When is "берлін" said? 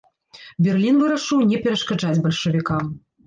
0.67-0.97